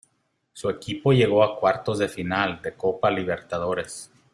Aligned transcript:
Su 0.51 0.67
equipo 0.67 1.13
llegó 1.13 1.43
a 1.43 1.59
cuartos 1.59 1.99
de 1.99 2.09
final 2.09 2.59
de 2.63 2.73
Copa 2.73 3.11
Libertadores. 3.11 4.09